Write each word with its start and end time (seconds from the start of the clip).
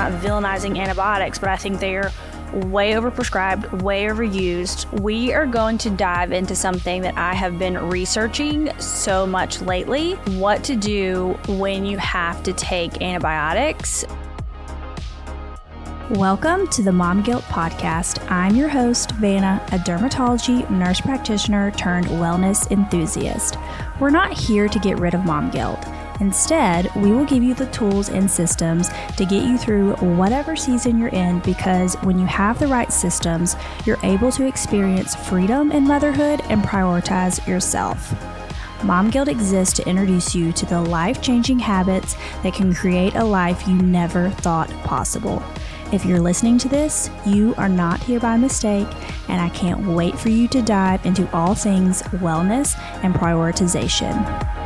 not 0.00 0.12
villainizing 0.22 0.78
antibiotics, 0.78 1.38
but 1.38 1.50
I 1.50 1.56
think 1.56 1.78
they're 1.78 2.10
way 2.54 2.92
overprescribed, 2.92 3.82
way 3.82 4.04
overused. 4.04 4.98
We 4.98 5.34
are 5.34 5.44
going 5.44 5.76
to 5.76 5.90
dive 5.90 6.32
into 6.32 6.56
something 6.56 7.02
that 7.02 7.18
I 7.18 7.34
have 7.34 7.58
been 7.58 7.76
researching 7.76 8.70
so 8.78 9.26
much 9.26 9.60
lately 9.60 10.14
what 10.38 10.64
to 10.64 10.74
do 10.74 11.38
when 11.48 11.84
you 11.84 11.98
have 11.98 12.42
to 12.44 12.54
take 12.54 13.02
antibiotics. 13.02 14.06
Welcome 16.12 16.66
to 16.68 16.82
the 16.82 16.92
Mom 16.92 17.22
Guilt 17.22 17.44
Podcast. 17.44 18.26
I'm 18.30 18.56
your 18.56 18.70
host, 18.70 19.10
Vanna, 19.12 19.62
a 19.66 19.76
dermatology 19.76 20.68
nurse 20.70 21.02
practitioner 21.02 21.72
turned 21.72 22.06
wellness 22.06 22.70
enthusiast. 22.70 23.58
We're 24.00 24.08
not 24.08 24.32
here 24.32 24.66
to 24.66 24.78
get 24.78 24.98
rid 24.98 25.12
of 25.12 25.26
mom 25.26 25.50
guilt. 25.50 25.84
Instead, 26.20 26.94
we 26.96 27.12
will 27.12 27.24
give 27.24 27.42
you 27.42 27.54
the 27.54 27.66
tools 27.66 28.10
and 28.10 28.30
systems 28.30 28.90
to 29.16 29.24
get 29.24 29.44
you 29.44 29.56
through 29.56 29.94
whatever 29.94 30.54
season 30.54 30.98
you're 30.98 31.08
in 31.08 31.40
because 31.40 31.94
when 32.02 32.18
you 32.18 32.26
have 32.26 32.58
the 32.58 32.66
right 32.66 32.92
systems, 32.92 33.56
you're 33.86 33.98
able 34.02 34.30
to 34.30 34.46
experience 34.46 35.14
freedom 35.14 35.72
in 35.72 35.84
motherhood 35.84 36.42
and 36.50 36.62
prioritize 36.62 37.46
yourself. 37.46 38.14
Mom 38.84 39.10
Guilt 39.10 39.28
exists 39.28 39.74
to 39.76 39.88
introduce 39.88 40.34
you 40.34 40.52
to 40.52 40.66
the 40.66 40.80
life 40.80 41.20
changing 41.20 41.58
habits 41.58 42.16
that 42.42 42.54
can 42.54 42.74
create 42.74 43.14
a 43.14 43.24
life 43.24 43.66
you 43.66 43.74
never 43.74 44.30
thought 44.30 44.70
possible. 44.84 45.42
If 45.92 46.04
you're 46.04 46.20
listening 46.20 46.56
to 46.58 46.68
this, 46.68 47.10
you 47.26 47.54
are 47.56 47.68
not 47.68 48.00
here 48.02 48.20
by 48.20 48.36
mistake, 48.36 48.88
and 49.28 49.40
I 49.40 49.48
can't 49.50 49.86
wait 49.86 50.18
for 50.18 50.28
you 50.28 50.48
to 50.48 50.62
dive 50.62 51.04
into 51.04 51.30
all 51.34 51.54
things 51.54 52.02
wellness 52.02 52.78
and 53.02 53.12
prioritization. 53.14 54.59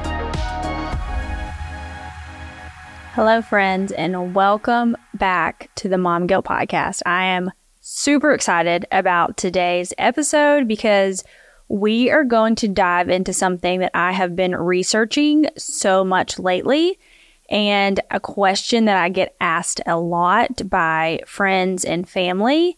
Hello, 3.14 3.40
friends, 3.42 3.92
and 3.92 4.34
welcome 4.34 4.96
back 5.14 5.70
to 5.76 5.88
the 5.88 5.96
Mom 5.96 6.26
Guilt 6.26 6.46
Podcast. 6.46 7.00
I 7.06 7.26
am 7.26 7.52
super 7.80 8.32
excited 8.32 8.86
about 8.90 9.36
today's 9.36 9.94
episode 9.98 10.66
because 10.66 11.22
we 11.68 12.10
are 12.10 12.24
going 12.24 12.56
to 12.56 12.66
dive 12.66 13.08
into 13.08 13.32
something 13.32 13.78
that 13.78 13.92
I 13.94 14.10
have 14.10 14.34
been 14.34 14.56
researching 14.56 15.46
so 15.56 16.02
much 16.02 16.40
lately 16.40 16.98
and 17.48 18.00
a 18.10 18.18
question 18.18 18.86
that 18.86 18.96
I 18.96 19.10
get 19.10 19.36
asked 19.40 19.80
a 19.86 19.96
lot 19.96 20.68
by 20.68 21.20
friends 21.24 21.84
and 21.84 22.08
family 22.08 22.76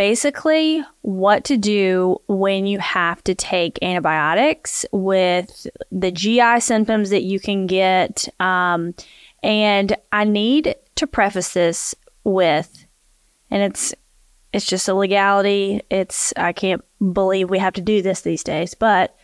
basically 0.00 0.82
what 1.02 1.44
to 1.44 1.58
do 1.58 2.16
when 2.26 2.64
you 2.66 2.78
have 2.78 3.22
to 3.24 3.34
take 3.34 3.78
antibiotics 3.82 4.86
with 4.92 5.66
the 5.92 6.10
GI 6.10 6.60
symptoms 6.60 7.10
that 7.10 7.22
you 7.22 7.38
can 7.38 7.66
get. 7.66 8.26
Um, 8.40 8.94
and 9.42 9.96
I 10.12 10.24
need 10.24 10.74
to 10.96 11.06
preface 11.06 11.52
this 11.52 11.94
with, 12.24 12.86
and 13.50 13.62
it's 13.62 13.94
it's 14.52 14.66
just 14.66 14.88
a 14.88 14.94
legality. 14.94 15.82
It's 15.90 16.32
I 16.36 16.52
can't 16.52 16.84
believe 17.12 17.50
we 17.50 17.58
have 17.58 17.74
to 17.74 17.80
do 17.80 18.02
this 18.02 18.22
these 18.22 18.42
days, 18.42 18.74
but 18.74 19.16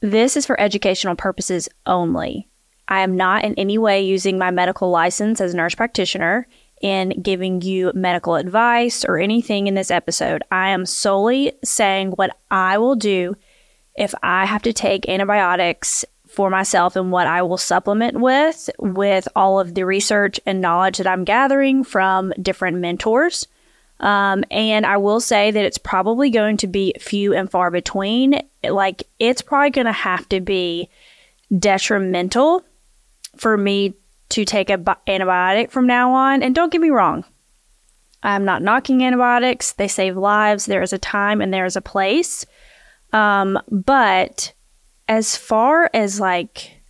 this 0.00 0.36
is 0.36 0.46
for 0.46 0.58
educational 0.60 1.16
purposes 1.16 1.68
only. 1.86 2.48
I 2.88 3.00
am 3.00 3.16
not 3.16 3.44
in 3.44 3.54
any 3.54 3.78
way 3.78 4.02
using 4.02 4.38
my 4.38 4.50
medical 4.50 4.90
license 4.90 5.40
as 5.40 5.54
a 5.54 5.56
nurse 5.56 5.74
practitioner 5.74 6.46
in 6.82 7.20
giving 7.22 7.62
you 7.62 7.90
medical 7.94 8.34
advice 8.34 9.04
or 9.04 9.16
anything 9.16 9.66
in 9.66 9.74
this 9.74 9.90
episode. 9.90 10.42
I 10.50 10.68
am 10.70 10.84
solely 10.84 11.52
saying 11.64 12.10
what 12.10 12.36
I 12.50 12.76
will 12.76 12.94
do 12.94 13.36
if 13.96 14.14
I 14.22 14.44
have 14.44 14.62
to 14.62 14.72
take 14.72 15.08
antibiotics 15.08 16.04
for 16.34 16.50
myself 16.50 16.96
and 16.96 17.10
what 17.10 17.26
I 17.26 17.42
will 17.42 17.56
supplement 17.56 18.20
with, 18.20 18.68
with 18.78 19.28
all 19.34 19.60
of 19.60 19.74
the 19.74 19.84
research 19.84 20.40
and 20.44 20.60
knowledge 20.60 20.98
that 20.98 21.06
I'm 21.06 21.24
gathering 21.24 21.84
from 21.84 22.32
different 22.42 22.78
mentors. 22.78 23.46
Um, 24.00 24.44
and 24.50 24.84
I 24.84 24.96
will 24.96 25.20
say 25.20 25.50
that 25.50 25.64
it's 25.64 25.78
probably 25.78 26.28
going 26.28 26.56
to 26.58 26.66
be 26.66 26.94
few 27.00 27.32
and 27.32 27.50
far 27.50 27.70
between. 27.70 28.42
Like, 28.62 29.04
it's 29.18 29.40
probably 29.40 29.70
going 29.70 29.86
to 29.86 29.92
have 29.92 30.28
to 30.30 30.40
be 30.40 30.88
detrimental 31.56 32.64
for 33.36 33.56
me 33.56 33.94
to 34.30 34.44
take 34.44 34.70
an 34.70 34.84
antibiotic 34.84 35.70
from 35.70 35.86
now 35.86 36.12
on. 36.12 36.42
And 36.42 36.54
don't 36.54 36.72
get 36.72 36.80
me 36.80 36.90
wrong, 36.90 37.24
I'm 38.24 38.44
not 38.44 38.62
knocking 38.62 39.04
antibiotics. 39.04 39.72
They 39.72 39.86
save 39.86 40.16
lives. 40.16 40.66
There 40.66 40.82
is 40.82 40.92
a 40.92 40.98
time 40.98 41.40
and 41.40 41.52
there 41.52 41.66
is 41.66 41.76
a 41.76 41.82
place. 41.82 42.46
Um, 43.12 43.60
but 43.70 44.53
as 45.08 45.36
far 45.36 45.90
as 45.92 46.20
like 46.20 46.82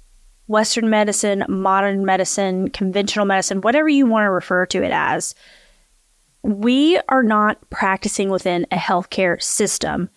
Western 0.47 0.91
medicine, 0.91 1.45
modern 1.49 2.05
medicine, 2.05 2.71
conventional 2.71 3.25
medicine, 3.25 3.61
whatever 3.61 3.89
you 3.89 4.07
want 4.07 4.25
to 4.25 4.31
refer 4.31 4.67
to 4.67 4.83
it 4.83 4.93
as, 4.93 5.35
we 6.43 7.01
are 7.09 7.23
not 7.23 7.59
practicing 7.71 8.29
within 8.29 8.67
a 8.71 8.77
healthcare 8.77 9.43
system. 9.43 10.11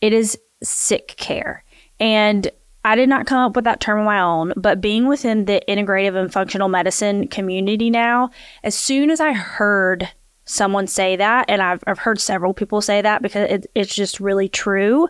It 0.00 0.12
is 0.12 0.38
sick 0.62 1.14
care. 1.16 1.64
And 1.98 2.48
I 2.84 2.96
did 2.96 3.08
not 3.08 3.26
come 3.26 3.38
up 3.38 3.56
with 3.56 3.64
that 3.64 3.80
term 3.80 4.00
on 4.00 4.04
my 4.04 4.20
own, 4.20 4.52
but 4.56 4.80
being 4.80 5.06
within 5.06 5.44
the 5.44 5.62
integrative 5.68 6.16
and 6.16 6.32
functional 6.32 6.68
medicine 6.68 7.28
community 7.28 7.90
now, 7.90 8.30
as 8.62 8.74
soon 8.74 9.10
as 9.10 9.20
I 9.20 9.32
heard 9.32 10.08
someone 10.44 10.86
say 10.86 11.16
that, 11.16 11.46
and 11.48 11.62
I've, 11.62 11.82
I've 11.86 12.00
heard 12.00 12.20
several 12.20 12.54
people 12.54 12.80
say 12.80 13.00
that 13.00 13.22
because 13.22 13.50
it, 13.50 13.66
it's 13.74 13.94
just 13.94 14.20
really 14.20 14.48
true, 14.48 15.08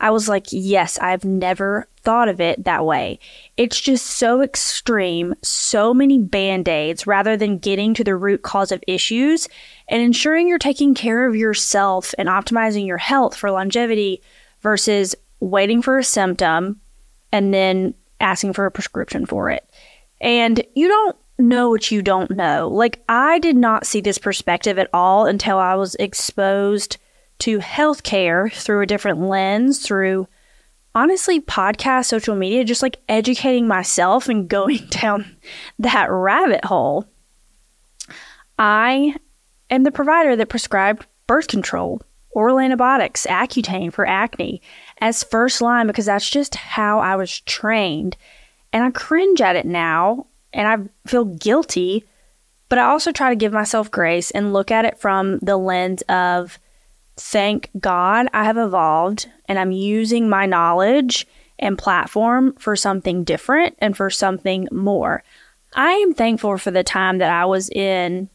I 0.00 0.10
was 0.10 0.28
like, 0.28 0.46
yes, 0.50 0.98
I've 0.98 1.24
never 1.24 1.86
thought 2.02 2.28
of 2.28 2.40
it 2.40 2.64
that 2.64 2.84
way. 2.84 3.18
It's 3.56 3.80
just 3.80 4.06
so 4.06 4.40
extreme, 4.40 5.34
so 5.42 5.92
many 5.92 6.18
band 6.18 6.68
aids 6.68 7.06
rather 7.06 7.36
than 7.36 7.58
getting 7.58 7.92
to 7.94 8.04
the 8.04 8.16
root 8.16 8.42
cause 8.42 8.72
of 8.72 8.82
issues 8.86 9.48
and 9.88 10.02
ensuring 10.02 10.48
you're 10.48 10.58
taking 10.58 10.94
care 10.94 11.26
of 11.26 11.36
yourself 11.36 12.14
and 12.18 12.28
optimizing 12.28 12.86
your 12.86 12.98
health 12.98 13.36
for 13.36 13.50
longevity 13.50 14.22
versus 14.62 15.14
waiting 15.40 15.82
for 15.82 15.98
a 15.98 16.04
symptom 16.04 16.80
and 17.30 17.52
then 17.52 17.94
asking 18.20 18.54
for 18.54 18.66
a 18.66 18.70
prescription 18.70 19.26
for 19.26 19.50
it. 19.50 19.68
And 20.20 20.64
you 20.74 20.88
don't 20.88 21.16
know 21.38 21.70
what 21.70 21.90
you 21.90 22.02
don't 22.02 22.30
know. 22.30 22.68
Like, 22.68 23.02
I 23.08 23.38
did 23.38 23.56
not 23.56 23.86
see 23.86 24.00
this 24.00 24.18
perspective 24.18 24.78
at 24.78 24.90
all 24.92 25.26
until 25.26 25.58
I 25.58 25.74
was 25.74 25.94
exposed 25.96 26.98
to 27.40 27.58
healthcare 27.58 28.52
through 28.52 28.82
a 28.82 28.86
different 28.86 29.20
lens, 29.20 29.80
through 29.80 30.26
honestly 30.94 31.40
podcast, 31.40 32.06
social 32.06 32.34
media, 32.34 32.64
just 32.64 32.82
like 32.82 32.98
educating 33.08 33.68
myself 33.68 34.28
and 34.28 34.48
going 34.48 34.86
down 34.90 35.36
that 35.78 36.10
rabbit 36.10 36.64
hole. 36.64 37.06
I 38.58 39.16
am 39.70 39.84
the 39.84 39.90
provider 39.90 40.36
that 40.36 40.48
prescribed 40.48 41.06
birth 41.26 41.48
control, 41.48 42.02
oral 42.32 42.58
antibiotics, 42.58 43.26
Accutane 43.26 43.92
for 43.92 44.06
acne 44.06 44.60
as 45.00 45.24
first 45.24 45.62
line 45.62 45.86
because 45.86 46.06
that's 46.06 46.28
just 46.28 46.54
how 46.54 46.98
I 46.98 47.16
was 47.16 47.40
trained. 47.40 48.16
And 48.72 48.84
I 48.84 48.90
cringe 48.90 49.40
at 49.40 49.56
it 49.56 49.66
now 49.66 50.26
and 50.52 50.68
I 50.68 51.08
feel 51.08 51.24
guilty, 51.24 52.04
but 52.68 52.78
I 52.78 52.84
also 52.84 53.12
try 53.12 53.30
to 53.30 53.36
give 53.36 53.52
myself 53.52 53.90
grace 53.90 54.30
and 54.30 54.52
look 54.52 54.70
at 54.70 54.84
it 54.84 54.98
from 54.98 55.38
the 55.38 55.56
lens 55.56 56.02
of 56.02 56.58
thank 57.20 57.70
God 57.78 58.28
I 58.32 58.44
have 58.44 58.56
evolved 58.56 59.28
and 59.46 59.58
I'm 59.58 59.72
using 59.72 60.28
my 60.28 60.46
knowledge 60.46 61.26
and 61.58 61.78
platform 61.78 62.54
for 62.54 62.74
something 62.74 63.24
different 63.24 63.76
and 63.78 63.96
for 63.96 64.10
something 64.10 64.66
more. 64.72 65.22
I 65.74 65.92
am 65.92 66.14
thankful 66.14 66.58
for 66.58 66.70
the 66.70 66.82
time 66.82 67.18
that 67.18 67.30
I 67.30 67.44
was 67.44 67.68
in 67.70 68.28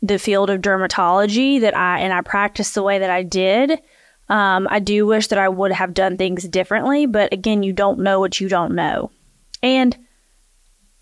the 0.00 0.18
field 0.18 0.48
of 0.48 0.60
dermatology 0.60 1.60
that 1.60 1.76
I 1.76 1.98
and 1.98 2.12
I 2.12 2.20
practiced 2.20 2.74
the 2.74 2.84
way 2.84 3.00
that 3.00 3.10
I 3.10 3.24
did 3.24 3.80
um, 4.28 4.68
I 4.70 4.78
do 4.78 5.06
wish 5.06 5.28
that 5.28 5.38
I 5.38 5.48
would 5.48 5.72
have 5.72 5.94
done 5.94 6.16
things 6.16 6.46
differently, 6.46 7.06
but 7.06 7.32
again, 7.32 7.62
you 7.62 7.72
don't 7.72 8.00
know 8.00 8.20
what 8.20 8.40
you 8.40 8.48
don't 8.48 8.74
know. 8.74 9.10
And 9.62 9.96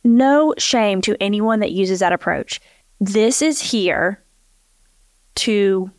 no 0.04 0.54
shame 0.58 1.00
to 1.02 1.16
anyone 1.20 1.60
that 1.60 1.72
uses 1.72 2.00
that 2.00 2.12
approach. 2.12 2.60
This 3.00 3.42
is 3.42 3.60
here 3.60 4.22
to 5.36 5.90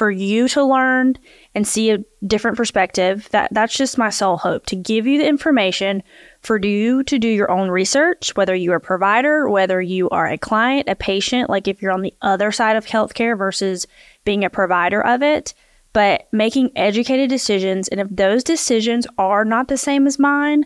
for 0.00 0.10
you 0.10 0.48
to 0.48 0.64
learn 0.64 1.14
and 1.54 1.68
see 1.68 1.90
a 1.90 2.02
different 2.26 2.56
perspective. 2.56 3.28
That 3.32 3.52
that's 3.52 3.76
just 3.76 3.98
my 3.98 4.08
sole 4.08 4.38
hope 4.38 4.64
to 4.66 4.74
give 4.74 5.06
you 5.06 5.18
the 5.18 5.28
information 5.28 6.02
for 6.40 6.58
you 6.58 7.02
to 7.02 7.18
do 7.18 7.28
your 7.28 7.50
own 7.50 7.68
research, 7.68 8.34
whether 8.34 8.54
you 8.54 8.72
are 8.72 8.76
a 8.76 8.80
provider, 8.80 9.46
whether 9.50 9.78
you 9.78 10.08
are 10.08 10.26
a 10.26 10.38
client, 10.38 10.88
a 10.88 10.94
patient, 10.94 11.50
like 11.50 11.68
if 11.68 11.82
you're 11.82 11.92
on 11.92 12.00
the 12.00 12.14
other 12.22 12.50
side 12.50 12.76
of 12.76 12.86
healthcare 12.86 13.36
versus 13.36 13.86
being 14.24 14.42
a 14.42 14.48
provider 14.48 15.04
of 15.04 15.22
it 15.22 15.52
but 15.92 16.28
making 16.32 16.70
educated 16.76 17.28
decisions. 17.28 17.86
And 17.88 18.00
if 18.00 18.08
those 18.10 18.42
decisions 18.42 19.06
are 19.18 19.44
not 19.44 19.68
the 19.68 19.76
same 19.76 20.06
as 20.06 20.18
mine, 20.18 20.64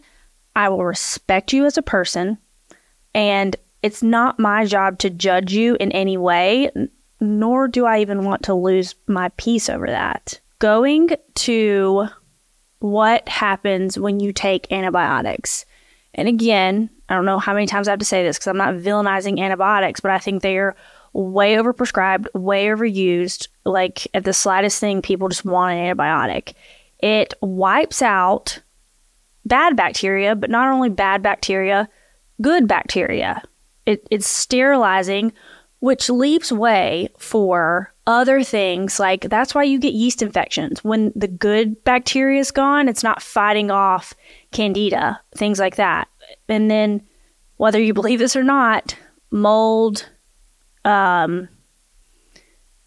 I 0.54 0.68
will 0.68 0.84
respect 0.84 1.52
you 1.52 1.64
as 1.64 1.76
a 1.76 1.82
person. 1.82 2.38
And 3.16 3.56
it's 3.82 4.02
not 4.02 4.38
my 4.38 4.64
job 4.64 5.00
to 5.00 5.10
judge 5.10 5.52
you 5.52 5.76
in 5.80 5.90
any 5.90 6.16
way, 6.16 6.70
nor 7.24 7.68
do 7.68 7.86
I 7.86 8.00
even 8.00 8.24
want 8.24 8.42
to 8.44 8.54
lose 8.54 8.94
my 9.06 9.30
peace 9.36 9.68
over 9.68 9.86
that. 9.86 10.40
Going 10.58 11.10
to 11.36 12.08
what 12.78 13.28
happens 13.28 13.98
when 13.98 14.20
you 14.20 14.32
take 14.32 14.70
antibiotics. 14.70 15.64
And 16.14 16.28
again, 16.28 16.90
I 17.08 17.14
don't 17.14 17.24
know 17.24 17.38
how 17.38 17.54
many 17.54 17.66
times 17.66 17.88
I 17.88 17.92
have 17.92 17.98
to 17.98 18.04
say 18.04 18.22
this 18.22 18.36
because 18.36 18.48
I'm 18.48 18.56
not 18.56 18.74
villainizing 18.74 19.40
antibiotics, 19.40 20.00
but 20.00 20.10
I 20.10 20.18
think 20.18 20.42
they 20.42 20.58
are 20.58 20.76
way 21.12 21.54
overprescribed, 21.54 22.26
way 22.34 22.66
overused. 22.66 23.48
Like 23.64 24.06
at 24.14 24.24
the 24.24 24.32
slightest 24.32 24.80
thing, 24.80 25.02
people 25.02 25.28
just 25.28 25.44
want 25.44 25.74
an 25.74 25.96
antibiotic. 25.96 26.54
It 27.00 27.34
wipes 27.40 28.02
out 28.02 28.60
bad 29.44 29.76
bacteria, 29.76 30.34
but 30.34 30.50
not 30.50 30.72
only 30.72 30.88
bad 30.88 31.22
bacteria, 31.22 31.88
good 32.40 32.66
bacteria. 32.68 33.42
It, 33.86 34.06
it's 34.10 34.26
sterilizing, 34.26 35.32
which 35.84 36.08
leaves 36.08 36.50
way 36.50 37.10
for 37.18 37.92
other 38.06 38.42
things. 38.42 38.98
Like 38.98 39.28
that's 39.28 39.54
why 39.54 39.64
you 39.64 39.78
get 39.78 39.92
yeast 39.92 40.22
infections. 40.22 40.82
When 40.82 41.12
the 41.14 41.28
good 41.28 41.84
bacteria 41.84 42.40
is 42.40 42.50
gone, 42.50 42.88
it's 42.88 43.02
not 43.02 43.20
fighting 43.20 43.70
off 43.70 44.14
candida, 44.50 45.20
things 45.36 45.58
like 45.58 45.76
that. 45.76 46.08
And 46.48 46.70
then, 46.70 47.02
whether 47.58 47.78
you 47.78 47.92
believe 47.92 48.18
this 48.18 48.34
or 48.34 48.42
not, 48.42 48.96
mold, 49.30 50.08
um, 50.86 51.50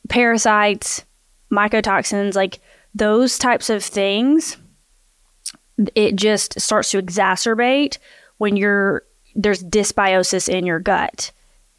parasites, 0.10 1.06
mycotoxins, 1.52 2.34
like 2.34 2.60
those 2.96 3.38
types 3.38 3.70
of 3.70 3.84
things, 3.84 4.58
it 5.94 6.16
just 6.16 6.60
starts 6.60 6.90
to 6.90 7.00
exacerbate 7.00 8.00
when 8.40 8.58
you're 8.58 9.04
there's 9.36 9.62
dysbiosis 9.62 10.50
in 10.50 10.66
your 10.66 10.80
gut. 10.80 11.30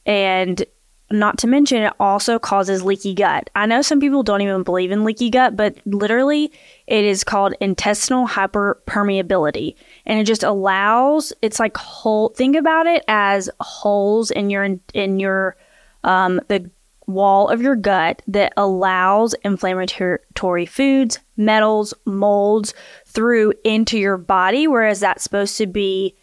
And 0.06 0.64
not 1.10 1.38
to 1.38 1.46
mention, 1.46 1.82
it 1.82 1.92
also 1.98 2.38
causes 2.38 2.82
leaky 2.82 3.14
gut. 3.14 3.48
I 3.54 3.66
know 3.66 3.82
some 3.82 4.00
people 4.00 4.22
don't 4.22 4.42
even 4.42 4.62
believe 4.62 4.90
in 4.90 5.04
leaky 5.04 5.30
gut, 5.30 5.56
but 5.56 5.76
literally, 5.86 6.52
it 6.86 7.04
is 7.04 7.24
called 7.24 7.54
intestinal 7.60 8.26
hyperpermeability. 8.26 9.74
And 10.04 10.20
it 10.20 10.24
just 10.24 10.42
allows, 10.42 11.32
it's 11.40 11.58
like 11.58 11.76
whole, 11.76 12.30
think 12.30 12.56
about 12.56 12.86
it 12.86 13.04
as 13.08 13.48
holes 13.60 14.30
in 14.30 14.50
your, 14.50 14.78
in 14.92 15.18
your, 15.18 15.56
um, 16.04 16.40
the 16.48 16.70
wall 17.06 17.48
of 17.48 17.62
your 17.62 17.74
gut 17.74 18.20
that 18.28 18.52
allows 18.56 19.34
inflammatory 19.42 20.66
foods, 20.66 21.18
metals, 21.38 21.94
molds 22.04 22.74
through 23.06 23.54
into 23.64 23.98
your 23.98 24.18
body, 24.18 24.68
whereas 24.68 25.00
that's 25.00 25.24
supposed 25.24 25.56
to 25.56 25.66
be 25.66 26.14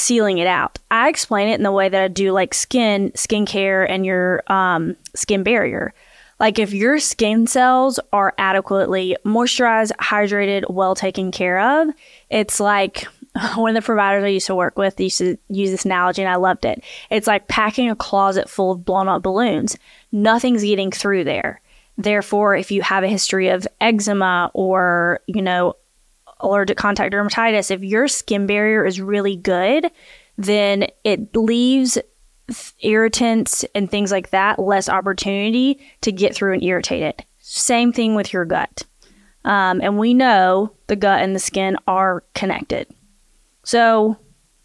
sealing 0.00 0.38
it 0.38 0.46
out. 0.46 0.78
I 0.90 1.08
explain 1.08 1.48
it 1.48 1.54
in 1.54 1.62
the 1.62 1.72
way 1.72 1.88
that 1.88 2.02
I 2.02 2.08
do 2.08 2.32
like 2.32 2.54
skin, 2.54 3.10
skincare, 3.12 3.86
and 3.88 4.06
your 4.06 4.42
um, 4.46 4.96
skin 5.14 5.42
barrier. 5.42 5.92
Like 6.40 6.58
if 6.58 6.72
your 6.72 6.98
skin 7.00 7.46
cells 7.46 7.98
are 8.12 8.34
adequately 8.38 9.16
moisturized, 9.24 9.92
hydrated, 9.96 10.70
well 10.70 10.94
taken 10.94 11.30
care 11.32 11.58
of, 11.58 11.88
it's 12.30 12.60
like 12.60 13.06
one 13.54 13.76
of 13.76 13.82
the 13.82 13.84
providers 13.84 14.24
I 14.24 14.28
used 14.28 14.46
to 14.46 14.54
work 14.54 14.78
with 14.78 15.00
used 15.00 15.18
to 15.18 15.36
use 15.48 15.70
this 15.70 15.84
analogy 15.84 16.22
and 16.22 16.30
I 16.30 16.36
loved 16.36 16.64
it. 16.64 16.82
It's 17.10 17.26
like 17.26 17.48
packing 17.48 17.90
a 17.90 17.96
closet 17.96 18.48
full 18.48 18.72
of 18.72 18.84
blown 18.84 19.08
up 19.08 19.22
balloons. 19.22 19.76
Nothing's 20.12 20.62
getting 20.62 20.92
through 20.92 21.24
there. 21.24 21.60
Therefore, 21.96 22.54
if 22.54 22.70
you 22.70 22.82
have 22.82 23.02
a 23.02 23.08
history 23.08 23.48
of 23.48 23.66
eczema 23.80 24.52
or, 24.54 25.20
you 25.26 25.42
know, 25.42 25.74
allergic 26.40 26.76
contact 26.76 27.12
dermatitis, 27.12 27.70
if 27.70 27.82
your 27.82 28.08
skin 28.08 28.46
barrier 28.46 28.84
is 28.84 29.00
really 29.00 29.36
good, 29.36 29.90
then 30.36 30.86
it 31.04 31.34
leaves 31.36 31.98
irritants 32.82 33.64
and 33.74 33.90
things 33.90 34.10
like 34.10 34.30
that 34.30 34.58
less 34.58 34.88
opportunity 34.88 35.78
to 36.00 36.12
get 36.12 36.34
through 36.34 36.54
and 36.54 36.62
irritate 36.62 37.02
it. 37.02 37.22
Same 37.40 37.92
thing 37.92 38.14
with 38.14 38.32
your 38.32 38.44
gut. 38.44 38.84
Um, 39.44 39.80
and 39.80 39.98
we 39.98 40.14
know 40.14 40.72
the 40.86 40.96
gut 40.96 41.22
and 41.22 41.34
the 41.34 41.40
skin 41.40 41.76
are 41.86 42.22
connected. 42.34 42.86
So 43.64 44.16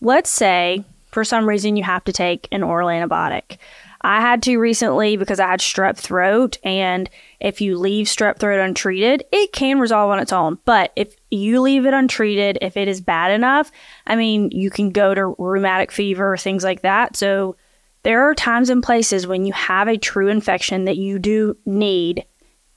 let's 0.02 0.30
say 0.30 0.84
for 1.12 1.24
some 1.24 1.48
reason 1.48 1.76
you 1.76 1.84
have 1.84 2.04
to 2.06 2.14
take 2.14 2.48
an 2.52 2.64
oral 2.64 2.90
antibiotic. 2.90 3.58
I 4.04 4.20
had 4.20 4.44
to 4.44 4.58
recently 4.58 5.16
because 5.16 5.40
I 5.40 5.48
had 5.48 5.62
strep 5.62 5.98
throat. 5.98 6.58
And 6.64 7.10
if 7.40 7.62
you 7.62 7.78
leave 7.78 8.08
strep 8.08 8.38
throat 8.38 8.60
untreated, 8.60 9.24
it 9.32 9.54
can 9.54 9.80
resolve 9.80 10.12
on 10.12 10.20
its 10.20 10.34
own. 10.34 10.60
But 10.66 10.92
if 10.96 11.16
you 11.32 11.62
leave 11.62 11.86
it 11.86 11.94
untreated, 11.94 12.58
if 12.62 12.76
it 12.76 12.88
is 12.88 13.00
bad 13.02 13.32
enough, 13.32 13.72
I 14.06 14.16
mean, 14.16 14.52
you 14.52 14.70
can 14.70 14.90
go 14.90 15.14
to 15.14 15.36
rheumatic 15.38 15.92
fever, 15.92 16.36
things 16.38 16.64
like 16.64 16.82
that. 16.82 17.16
So 17.16 17.56
there 18.04 18.24
are 18.24 18.36
times 18.36 18.70
and 18.70 18.84
places 18.84 19.26
when 19.26 19.46
you 19.46 19.54
have 19.54 19.88
a 19.88 19.98
true 19.98 20.28
infection 20.28 20.86
that 20.86 20.98
you 20.98 21.18
do 21.20 21.56
need 21.66 22.26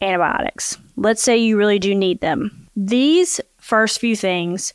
antibiotics. 0.01 0.79
Let's 0.97 1.23
say 1.23 1.37
you 1.37 1.57
really 1.57 1.81
do 1.81 1.95
need 1.95 2.21
them. 2.21 2.69
These 2.77 3.41
first 3.59 3.99
few 3.99 4.15
things 4.15 4.75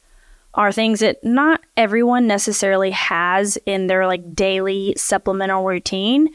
are 0.54 0.72
things 0.72 1.00
that 1.00 1.24
not 1.24 1.62
everyone 1.78 2.28
necessarily 2.28 2.92
has 2.92 3.58
in 3.66 3.88
their 3.88 4.06
like 4.06 4.36
daily 4.36 4.94
supplemental 4.98 5.64
routine. 5.64 6.30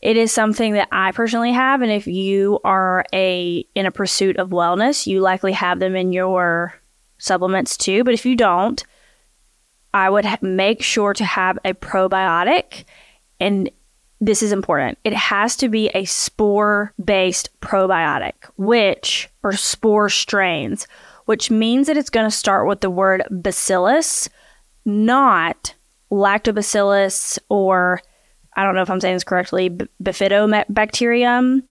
It 0.00 0.16
is 0.16 0.32
something 0.32 0.72
that 0.72 0.88
I 0.90 1.12
personally 1.12 1.52
have 1.52 1.82
and 1.82 1.92
if 1.92 2.06
you 2.06 2.60
are 2.64 3.04
a 3.12 3.64
in 3.74 3.86
a 3.86 3.92
pursuit 3.92 4.36
of 4.36 4.50
wellness, 4.50 5.06
you 5.06 5.20
likely 5.20 5.52
have 5.52 5.78
them 5.78 5.94
in 5.94 6.12
your 6.12 6.74
supplements 7.18 7.76
too, 7.76 8.04
but 8.04 8.14
if 8.14 8.26
you 8.26 8.36
don't, 8.36 8.82
I 9.94 10.08
would 10.08 10.24
ha- 10.24 10.38
make 10.40 10.82
sure 10.82 11.12
to 11.14 11.24
have 11.24 11.58
a 11.64 11.74
probiotic 11.74 12.84
and 13.38 13.70
this 14.22 14.42
is 14.42 14.52
important. 14.52 14.98
It 15.02 15.14
has 15.14 15.56
to 15.56 15.68
be 15.68 15.88
a 15.88 16.04
spore 16.04 16.94
based 17.04 17.48
probiotic, 17.60 18.34
which, 18.56 19.28
or 19.42 19.52
spore 19.52 20.08
strains, 20.08 20.86
which 21.26 21.50
means 21.50 21.86
that 21.86 21.96
it's 21.96 22.10
going 22.10 22.28
to 22.28 22.36
start 22.36 22.66
with 22.66 22.80
the 22.80 22.90
word 22.90 23.22
bacillus, 23.30 24.28
not 24.84 25.74
lactobacillus 26.10 27.38
or 27.48 28.00
I 28.54 28.64
don't 28.64 28.74
know 28.74 28.82
if 28.82 28.90
I'm 28.90 29.00
saying 29.00 29.16
this 29.16 29.24
correctly, 29.24 29.70
bifidobacterium, 30.02 31.62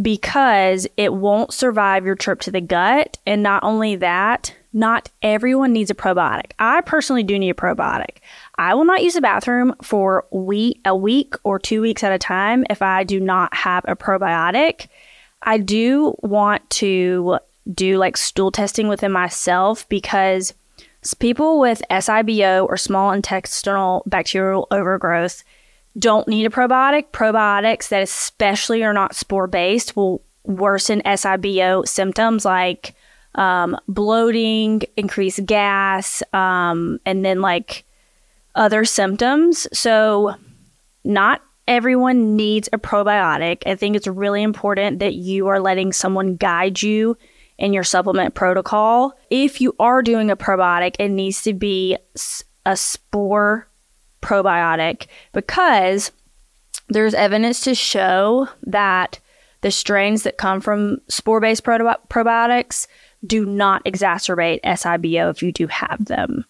because 0.00 0.86
it 0.96 1.12
won't 1.12 1.52
survive 1.52 2.06
your 2.06 2.14
trip 2.14 2.40
to 2.42 2.50
the 2.50 2.60
gut. 2.60 3.18
And 3.26 3.42
not 3.42 3.62
only 3.62 3.96
that, 3.96 4.54
not 4.72 5.10
everyone 5.22 5.72
needs 5.72 5.90
a 5.90 5.94
probiotic. 5.94 6.52
I 6.58 6.80
personally 6.82 7.22
do 7.22 7.38
need 7.38 7.50
a 7.50 7.54
probiotic. 7.54 8.18
I 8.58 8.74
will 8.74 8.84
not 8.84 9.02
use 9.02 9.14
the 9.14 9.20
bathroom 9.20 9.74
for 9.82 10.26
week, 10.30 10.80
a 10.84 10.96
week 10.96 11.34
or 11.44 11.58
two 11.58 11.80
weeks 11.80 12.04
at 12.04 12.12
a 12.12 12.18
time 12.18 12.64
if 12.68 12.82
I 12.82 13.04
do 13.04 13.20
not 13.20 13.54
have 13.54 13.84
a 13.88 13.96
probiotic. 13.96 14.88
I 15.42 15.58
do 15.58 16.14
want 16.22 16.68
to 16.70 17.38
do 17.72 17.98
like 17.98 18.16
stool 18.16 18.50
testing 18.50 18.88
within 18.88 19.12
myself 19.12 19.88
because 19.88 20.54
people 21.18 21.60
with 21.60 21.82
SIBO 21.90 22.66
or 22.68 22.76
small 22.76 23.12
intestinal 23.12 24.02
bacterial 24.06 24.66
overgrowth 24.70 25.44
don't 25.98 26.28
need 26.28 26.46
a 26.46 26.50
probiotic. 26.50 27.10
Probiotics 27.12 27.88
that 27.88 28.02
especially 28.02 28.82
are 28.82 28.92
not 28.92 29.14
spore 29.14 29.46
based 29.46 29.96
will 29.96 30.22
worsen 30.44 31.02
SIBO 31.02 31.86
symptoms 31.86 32.44
like 32.44 32.94
um, 33.34 33.78
bloating, 33.88 34.82
increased 34.96 35.44
gas, 35.44 36.22
um, 36.32 36.98
and 37.04 37.24
then 37.24 37.40
like 37.40 37.84
other 38.54 38.84
symptoms. 38.84 39.66
So, 39.72 40.34
not 41.04 41.42
everyone 41.68 42.36
needs 42.36 42.68
a 42.72 42.78
probiotic. 42.78 43.62
I 43.66 43.74
think 43.74 43.96
it's 43.96 44.06
really 44.06 44.42
important 44.42 45.00
that 45.00 45.14
you 45.14 45.48
are 45.48 45.60
letting 45.60 45.92
someone 45.92 46.36
guide 46.36 46.82
you 46.82 47.16
in 47.58 47.72
your 47.72 47.84
supplement 47.84 48.34
protocol. 48.34 49.18
If 49.30 49.60
you 49.60 49.74
are 49.78 50.02
doing 50.02 50.30
a 50.30 50.36
probiotic, 50.36 50.96
it 50.98 51.08
needs 51.08 51.42
to 51.42 51.54
be 51.54 51.96
a 52.64 52.76
spore 52.76 53.68
probiotic 54.22 55.06
because 55.32 56.12
there's 56.88 57.14
evidence 57.14 57.60
to 57.62 57.74
show 57.74 58.48
that 58.62 59.18
the 59.62 59.70
strains 59.70 60.22
that 60.24 60.36
come 60.36 60.60
from 60.60 61.00
spore 61.08 61.40
based 61.40 61.64
probiotics 61.64 62.86
do 63.26 63.44
not 63.44 63.84
exacerbate 63.84 64.60
SIBO 64.62 65.30
if 65.30 65.42
you 65.42 65.52
do 65.52 65.66
have 65.66 66.04
them. 66.04 66.44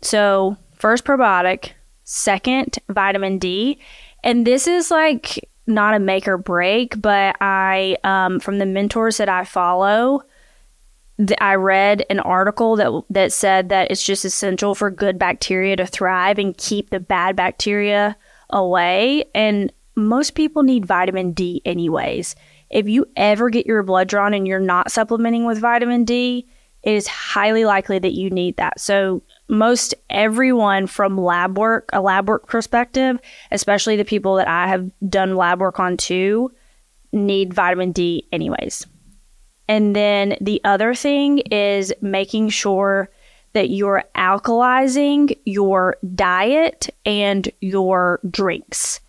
So, 0.00 0.56
first 0.78 1.04
probiotic, 1.04 1.72
second 2.04 2.78
vitamin 2.88 3.38
D. 3.38 3.78
And 4.24 4.46
this 4.46 4.66
is 4.66 4.90
like 4.90 5.48
not 5.66 5.94
a 5.94 5.98
make 5.98 6.26
or 6.26 6.38
break, 6.38 7.00
but 7.00 7.36
I, 7.40 7.96
um, 8.04 8.40
from 8.40 8.58
the 8.58 8.66
mentors 8.66 9.18
that 9.18 9.28
I 9.28 9.44
follow, 9.44 10.22
th- 11.18 11.38
I 11.40 11.54
read 11.54 12.04
an 12.10 12.20
article 12.20 12.76
that 12.76 13.04
that 13.10 13.32
said 13.32 13.68
that 13.68 13.90
it's 13.90 14.04
just 14.04 14.24
essential 14.24 14.74
for 14.74 14.90
good 14.90 15.18
bacteria 15.18 15.76
to 15.76 15.86
thrive 15.86 16.38
and 16.38 16.56
keep 16.56 16.90
the 16.90 17.00
bad 17.00 17.36
bacteria 17.36 18.16
away. 18.50 19.24
And 19.34 19.72
most 19.94 20.34
people 20.34 20.62
need 20.62 20.86
vitamin 20.86 21.32
D 21.32 21.62
anyways. 21.64 22.34
If 22.70 22.88
you 22.88 23.06
ever 23.16 23.50
get 23.50 23.66
your 23.66 23.82
blood 23.82 24.08
drawn 24.08 24.34
and 24.34 24.48
you're 24.48 24.58
not 24.58 24.90
supplementing 24.90 25.44
with 25.44 25.58
vitamin 25.58 26.04
D, 26.04 26.48
it 26.82 26.94
is 26.94 27.06
highly 27.06 27.64
likely 27.64 27.98
that 27.98 28.14
you 28.14 28.30
need 28.30 28.56
that. 28.56 28.80
So 28.80 29.22
most 29.48 29.94
everyone 30.08 30.86
from 30.86 31.18
lab 31.18 31.58
work, 31.58 31.90
a 31.92 32.00
lab 32.00 32.28
work 32.28 32.46
perspective, 32.46 33.20
especially 33.50 33.96
the 33.96 34.04
people 34.04 34.36
that 34.36 34.48
I 34.48 34.68
have 34.68 34.90
done 35.08 35.36
lab 35.36 35.60
work 35.60 35.78
on 35.78 35.96
too, 35.96 36.52
need 37.12 37.52
vitamin 37.52 37.92
D 37.92 38.26
anyways. 38.32 38.86
And 39.68 39.94
then 39.94 40.36
the 40.40 40.60
other 40.64 40.94
thing 40.94 41.38
is 41.38 41.92
making 42.00 42.48
sure 42.48 43.10
that 43.52 43.70
you're 43.70 44.04
alkalizing 44.14 45.36
your 45.44 45.96
diet 46.14 46.88
and 47.04 47.48
your 47.60 48.20
drinks. 48.30 49.00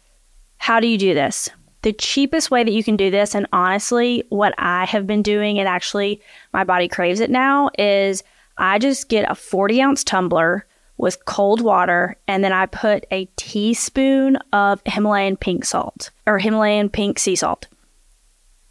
how 0.63 0.79
do 0.79 0.87
you 0.87 0.97
do 0.97 1.13
this? 1.13 1.49
The 1.81 1.91
cheapest 1.91 2.49
way 2.49 2.63
that 2.63 2.71
you 2.71 2.85
can 2.85 2.95
do 2.95 3.11
this, 3.11 3.35
and 3.35 3.45
honestly, 3.51 4.23
what 4.29 4.53
I 4.57 4.85
have 4.85 5.05
been 5.05 5.21
doing, 5.21 5.59
and 5.59 5.67
actually 5.67 6.21
my 6.53 6.63
body 6.63 6.87
craves 6.87 7.19
it 7.19 7.29
now, 7.29 7.69
is 7.77 8.23
I 8.57 8.79
just 8.79 9.09
get 9.09 9.29
a 9.29 9.35
40 9.35 9.81
ounce 9.81 10.03
tumbler 10.03 10.65
with 10.97 11.25
cold 11.25 11.61
water, 11.61 12.15
and 12.27 12.43
then 12.43 12.53
I 12.53 12.65
put 12.67 13.05
a 13.11 13.25
teaspoon 13.35 14.37
of 14.53 14.81
Himalayan 14.85 15.37
pink 15.37 15.65
salt 15.65 16.11
or 16.27 16.39
Himalayan 16.39 16.89
pink 16.89 17.19
sea 17.19 17.35
salt. 17.35 17.67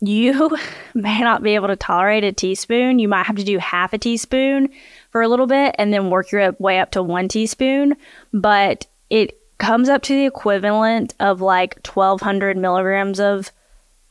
You 0.01 0.57
may 0.95 1.21
not 1.21 1.43
be 1.43 1.55
able 1.55 1.69
to 1.69 1.77
tolerate 1.77 2.25
a 2.25 2.33
teaspoon. 2.33 2.99
You 2.99 3.09
might 3.09 3.27
have 3.27 3.37
to 3.37 3.45
do 3.45 3.59
half 3.59 3.93
a 3.93 3.99
teaspoon 3.99 4.71
for 5.11 5.23
a 5.23 5.29
little 5.29 5.47
bit 5.47 5.75
and 5.79 5.93
then 5.93 6.11
work 6.11 6.33
your 6.33 6.53
way 6.59 6.81
up 6.81 6.91
to 6.93 7.03
one 7.03 7.29
teaspoon. 7.29 7.97
But 8.33 8.87
it 9.11 9.39
comes 9.59 9.89
up 9.89 10.03
to 10.03 10.15
the 10.15 10.27
equivalent 10.27 11.15
of 11.21 11.41
like 11.41 11.87
1200 11.87 12.57
milligrams 12.57 13.21
of 13.21 13.53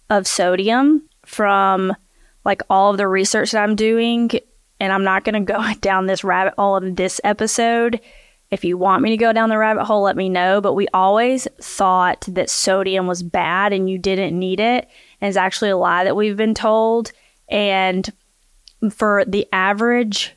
of 0.10 0.28
sodium 0.28 1.10
from 1.26 1.96
like 2.46 2.62
all 2.70 2.92
of 2.92 2.98
the 2.98 3.08
research 3.08 3.52
that 3.52 3.64
I'm 3.64 3.76
doing 3.76 4.30
and 4.82 4.92
I'm 4.92 5.04
not 5.04 5.24
going 5.24 5.46
to 5.46 5.54
go 5.54 5.74
down 5.82 6.08
this 6.08 6.24
rabbit 6.24 6.56
hole 6.58 6.76
in 6.78 6.96
this 6.96 7.22
episode. 7.24 8.02
If 8.50 8.66
you 8.66 8.78
want 8.78 9.04
me 9.04 9.12
to 9.12 9.18
go 9.18 9.32
down 9.32 9.50
the 9.50 9.58
rabbit 9.58 9.86
hole, 9.86 10.02
let 10.02 10.18
me 10.18 10.28
know. 10.28 10.60
But 10.60 10.74
we 10.74 10.88
always 10.90 11.48
thought 11.62 12.26
that 12.28 12.50
sodium 12.50 13.08
was 13.08 13.24
bad 13.24 13.72
and 13.72 13.90
you 13.90 13.98
didn't 13.98 14.38
need 14.38 14.60
it. 14.60 14.90
And 15.22 15.30
it's 15.30 15.38
actually 15.38 15.70
a 15.70 15.78
lie 15.78 16.04
that 16.04 16.16
we've 16.16 16.36
been 16.36 16.56
told. 16.56 17.14
And 17.48 18.12
for 18.90 19.24
the 19.26 19.48
average 19.54 20.34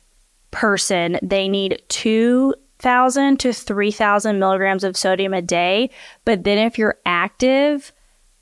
person, 0.51 1.17
they 1.23 1.49
need 1.49 1.81
2,000 1.89 3.39
to 3.39 3.51
3,000 3.51 4.39
milligrams 4.39 4.83
of 4.83 4.95
sodium 4.95 5.33
a 5.33 5.41
day. 5.41 5.89
But 6.23 6.43
then 6.43 6.59
if 6.59 6.77
you're 6.77 6.99
active, 7.03 7.91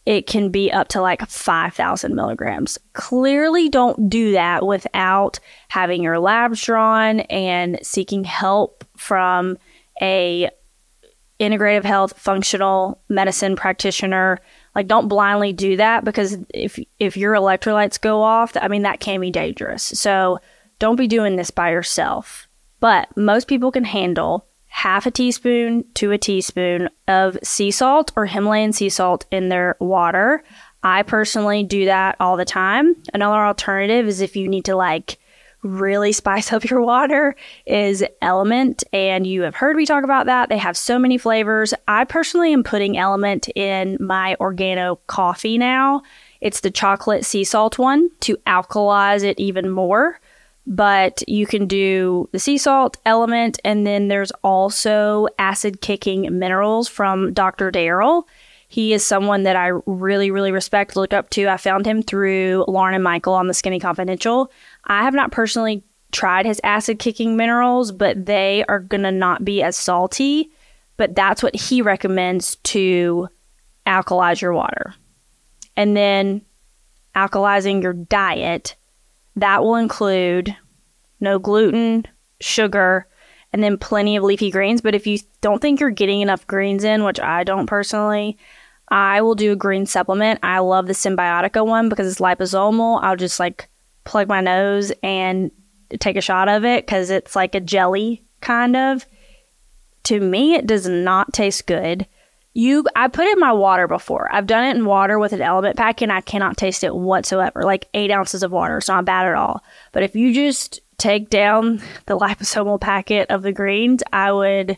it 0.05 0.27
can 0.27 0.49
be 0.49 0.71
up 0.71 0.89
to 0.89 1.01
like 1.01 1.25
5,000 1.27 2.13
milligrams. 2.13 2.77
Clearly, 2.93 3.69
don't 3.69 4.09
do 4.09 4.33
that 4.33 4.65
without 4.65 5.39
having 5.69 6.03
your 6.03 6.19
labs 6.19 6.61
drawn 6.63 7.21
and 7.21 7.79
seeking 7.81 8.23
help 8.23 8.83
from 8.97 9.57
a 10.01 10.49
integrative 11.39 11.83
health 11.83 12.17
functional 12.17 13.01
medicine 13.09 13.55
practitioner. 13.55 14.39
Like, 14.75 14.87
don't 14.87 15.07
blindly 15.07 15.53
do 15.53 15.77
that 15.77 16.03
because 16.03 16.37
if 16.53 16.79
if 16.99 17.15
your 17.15 17.33
electrolytes 17.33 17.99
go 17.99 18.21
off, 18.21 18.57
I 18.59 18.67
mean 18.67 18.81
that 18.83 18.99
can 18.99 19.21
be 19.21 19.31
dangerous. 19.31 19.83
So 19.83 20.39
don't 20.79 20.97
be 20.97 21.07
doing 21.07 21.37
this 21.37 21.51
by 21.51 21.71
yourself. 21.71 22.47
But 22.81 23.15
most 23.15 23.47
people 23.47 23.71
can 23.71 23.85
handle 23.85 24.45
half 24.73 25.05
a 25.05 25.11
teaspoon 25.11 25.85
to 25.93 26.11
a 26.11 26.17
teaspoon 26.17 26.89
of 27.07 27.37
sea 27.43 27.69
salt 27.69 28.11
or 28.15 28.25
Himalayan 28.25 28.73
sea 28.73 28.89
salt 28.89 29.23
in 29.31 29.49
their 29.49 29.77
water. 29.79 30.43
I 30.81 31.03
personally 31.03 31.63
do 31.63 31.85
that 31.85 32.15
all 32.19 32.37
the 32.37 32.43
time. 32.43 32.95
Another 33.13 33.45
alternative 33.45 34.07
is 34.07 34.19
if 34.19 34.35
you 34.35 34.47
need 34.47 34.65
to 34.65 34.75
like 34.75 35.19
really 35.61 36.11
spice 36.11 36.51
up 36.51 36.67
your 36.67 36.81
water 36.81 37.35
is 37.67 38.03
LMNT 38.23 38.83
and 38.91 39.27
you 39.27 39.43
have 39.43 39.53
heard 39.53 39.75
me 39.75 39.85
talk 39.85 40.03
about 40.03 40.25
that. 40.25 40.49
They 40.49 40.57
have 40.57 40.75
so 40.75 40.97
many 40.97 41.19
flavors. 41.19 41.75
I 41.87 42.03
personally 42.03 42.51
am 42.51 42.63
putting 42.63 42.95
LMNT 42.95 43.51
in 43.55 43.97
my 43.99 44.35
organo 44.39 44.97
coffee 45.05 45.59
now. 45.59 46.01
It's 46.41 46.61
the 46.61 46.71
chocolate 46.71 47.25
sea 47.25 47.43
salt 47.43 47.77
one 47.77 48.09
to 48.21 48.37
alkalize 48.47 49.23
it 49.23 49.39
even 49.39 49.69
more 49.69 50.19
but 50.65 51.27
you 51.27 51.45
can 51.45 51.67
do 51.67 52.29
the 52.31 52.39
sea 52.39 52.57
salt 52.57 52.97
LMNT, 53.05 53.59
and 53.65 53.85
then 53.85 54.07
there's 54.07 54.31
also 54.43 55.27
acid 55.37 55.81
kicking 55.81 56.37
minerals 56.39 56.87
from 56.87 57.33
Dr. 57.33 57.71
Daryl. 57.71 58.23
He 58.69 58.93
is 58.93 59.05
someone 59.05 59.43
that 59.43 59.55
I 59.55 59.71
really, 59.85 60.31
really 60.31 60.51
respect, 60.51 60.95
look 60.95 61.13
up 61.13 61.29
to. 61.31 61.47
I 61.47 61.57
found 61.57 61.85
him 61.85 62.01
through 62.01 62.65
Lauryn 62.67 62.95
and 62.95 63.03
Michael 63.03 63.33
on 63.33 63.47
the 63.47 63.53
Skinny 63.53 63.79
Confidential. 63.79 64.51
I 64.85 65.03
have 65.03 65.13
not 65.13 65.31
personally 65.31 65.83
tried 66.11 66.45
his 66.45 66.61
acid 66.63 66.97
kicking 66.97 67.35
minerals, 67.35 67.91
but 67.91 68.25
they 68.25 68.63
are 68.69 68.79
going 68.79 69.03
to 69.03 69.11
not 69.11 69.45
be 69.45 69.61
as 69.61 69.75
salty. 69.75 70.49
But 70.97 71.13
that's 71.13 71.43
what 71.43 71.55
he 71.55 71.81
recommends 71.81 72.55
to 72.57 73.27
alkalize 73.85 74.41
your 74.41 74.53
water. 74.53 74.95
And 75.75 75.97
then 75.97 76.41
alkalizing 77.15 77.83
your 77.83 77.93
diet 77.93 78.75
that 79.35 79.63
will 79.63 79.75
include 79.75 80.55
no 81.19 81.39
gluten, 81.39 82.05
sugar, 82.39 83.07
and 83.51 83.63
then 83.63 83.77
plenty 83.77 84.15
of 84.15 84.23
leafy 84.23 84.51
greens. 84.51 84.81
But 84.81 84.95
if 84.95 85.07
you 85.07 85.19
don't 85.41 85.61
think 85.61 85.79
you're 85.79 85.89
getting 85.89 86.21
enough 86.21 86.47
greens 86.47 86.83
in, 86.83 87.03
which 87.03 87.19
I 87.19 87.43
don't 87.43 87.67
personally, 87.67 88.37
I 88.89 89.21
will 89.21 89.35
do 89.35 89.51
a 89.51 89.55
green 89.55 89.85
supplement. 89.85 90.39
I 90.43 90.59
love 90.59 90.87
the 90.87 90.93
Symbiotica 90.93 91.65
one 91.65 91.89
because 91.89 92.11
it's 92.11 92.19
liposomal. 92.19 92.99
I'll 93.01 93.15
just 93.15 93.39
like 93.39 93.67
plug 94.03 94.27
my 94.27 94.41
nose 94.41 94.91
and 95.01 95.51
take 95.99 96.15
a 96.17 96.21
shot 96.21 96.49
of 96.49 96.65
it 96.65 96.85
because 96.85 97.09
it's 97.09 97.35
like 97.35 97.55
a 97.55 97.59
jelly 97.59 98.23
kind 98.41 98.75
of. 98.75 99.05
To 100.05 100.19
me, 100.19 100.55
it 100.55 100.67
does 100.67 100.87
not 100.87 101.31
taste 101.31 101.65
good. 101.65 102.05
You, 102.53 102.85
I 102.95 103.07
put 103.07 103.25
in 103.25 103.39
my 103.39 103.51
water 103.51 103.87
before. 103.87 104.29
I've 104.31 104.45
done 104.45 104.63
it 104.65 104.75
in 104.75 104.85
water 104.85 105.17
with 105.17 105.33
an 105.33 105.39
LMNT 105.39 105.75
pack 105.75 106.01
and 106.01 106.11
I 106.11 106.21
cannot 106.21 106.55
taste 106.55 106.83
it 106.83 106.95
whatsoever. 106.95 107.63
Like 107.63 107.87
eight 107.93 108.11
ounces 108.11 108.43
of 108.43 108.51
water. 108.51 108.77
It's 108.77 108.87
not 108.87 109.05
bad 109.05 109.25
at 109.25 109.33
all. 109.33 109.63
But 109.91 110.03
if 110.03 110.15
you 110.15 110.33
just 110.33 110.79
take 110.97 111.29
down 111.29 111.81
the 112.05 112.17
liposomal 112.17 112.79
packet 112.79 113.29
of 113.31 113.41
the 113.41 113.51
greens, 113.51 114.03
I 114.13 114.31
would 114.31 114.77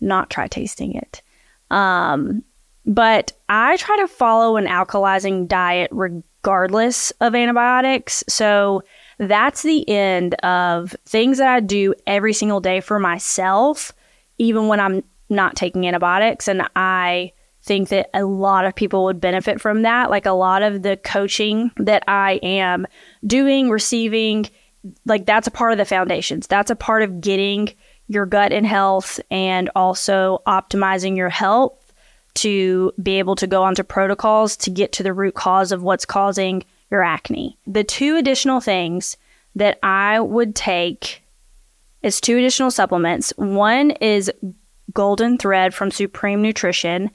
not 0.00 0.28
try 0.28 0.48
tasting 0.48 0.94
it. 0.94 1.22
Um, 1.70 2.42
but 2.86 3.32
I 3.48 3.76
try 3.76 3.96
to 3.98 4.08
follow 4.08 4.56
an 4.56 4.66
alkalizing 4.66 5.48
diet 5.48 5.90
regardless 5.92 7.12
of 7.12 7.34
antibiotics. 7.34 8.22
So 8.28 8.82
that's 9.18 9.62
the 9.62 9.88
end 9.88 10.34
of 10.42 10.94
things 11.06 11.38
that 11.38 11.48
I 11.48 11.60
do 11.60 11.94
every 12.06 12.32
single 12.32 12.60
day 12.60 12.80
for 12.80 12.98
myself, 12.98 13.92
even 14.38 14.68
when 14.68 14.80
I'm 14.80 15.02
not 15.28 15.56
taking 15.56 15.86
antibiotics. 15.86 16.48
And 16.48 16.68
I 16.76 17.32
think 17.62 17.88
that 17.88 18.10
a 18.14 18.24
lot 18.24 18.66
of 18.66 18.74
people 18.74 19.04
would 19.04 19.20
benefit 19.20 19.60
from 19.60 19.82
that. 19.82 20.10
Like 20.10 20.26
a 20.26 20.32
lot 20.32 20.62
of 20.62 20.82
the 20.82 20.96
coaching 20.98 21.70
that 21.78 22.04
I 22.06 22.34
am 22.42 22.86
doing, 23.26 23.70
receiving, 23.70 24.48
like 25.06 25.26
that's 25.26 25.46
a 25.46 25.50
part 25.50 25.72
of 25.72 25.78
the 25.78 25.84
foundations. 25.84 26.46
That's 26.46 26.70
a 26.70 26.76
part 26.76 27.02
of 27.02 27.20
getting 27.20 27.74
your 28.06 28.26
gut 28.26 28.52
in 28.52 28.64
health 28.64 29.18
and 29.30 29.70
also 29.74 30.42
optimizing 30.46 31.16
your 31.16 31.30
health 31.30 31.92
to 32.34 32.92
be 33.02 33.18
able 33.18 33.36
to 33.36 33.46
go 33.46 33.62
onto 33.62 33.82
protocols 33.82 34.56
to 34.58 34.70
get 34.70 34.92
to 34.92 35.02
the 35.02 35.12
root 35.12 35.34
cause 35.34 35.72
of 35.72 35.82
what's 35.82 36.04
causing 36.04 36.64
your 36.90 37.02
acne. 37.02 37.56
The 37.66 37.84
two 37.84 38.16
additional 38.16 38.60
things 38.60 39.16
that 39.54 39.78
I 39.82 40.20
would 40.20 40.54
take 40.54 41.22
is 42.02 42.20
two 42.20 42.36
additional 42.36 42.70
supplements. 42.70 43.32
One 43.36 43.92
is 43.92 44.30
Golden 44.94 45.36
Thread 45.36 45.74
from 45.74 45.90
Supreme 45.90 46.40
Nutrition. 46.40 47.10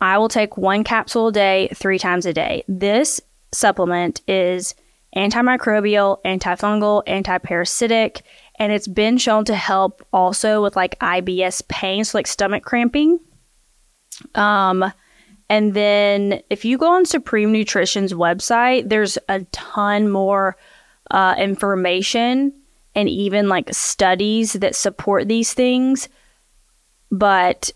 I 0.00 0.18
will 0.18 0.28
take 0.28 0.56
one 0.56 0.84
capsule 0.84 1.28
a 1.28 1.32
day, 1.32 1.68
three 1.74 1.98
times 1.98 2.26
a 2.26 2.32
day. 2.32 2.64
This 2.68 3.20
supplement 3.52 4.20
is 4.28 4.74
antimicrobial, 5.16 6.22
antifungal, 6.24 7.04
antiparasitic, 7.06 8.22
and 8.58 8.72
it's 8.72 8.88
been 8.88 9.18
shown 9.18 9.44
to 9.46 9.54
help 9.54 10.06
also 10.12 10.62
with 10.62 10.76
like 10.76 10.98
IBS 10.98 11.66
pain, 11.68 12.04
so 12.04 12.18
like 12.18 12.26
stomach 12.26 12.64
cramping. 12.64 13.18
Um, 14.34 14.92
and 15.48 15.74
then 15.74 16.42
if 16.50 16.64
you 16.64 16.76
go 16.76 16.92
on 16.92 17.06
Supreme 17.06 17.52
Nutrition's 17.52 18.12
website, 18.12 18.88
there's 18.88 19.16
a 19.28 19.44
ton 19.52 20.10
more 20.10 20.56
uh, 21.10 21.34
information 21.38 22.52
and 22.94 23.08
even 23.08 23.48
like 23.48 23.72
studies 23.72 24.54
that 24.54 24.74
support 24.74 25.28
these 25.28 25.54
things 25.54 26.08
but 27.10 27.70